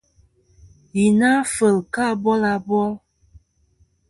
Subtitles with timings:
[0.95, 2.91] Yì na kfel kɨ abil abol.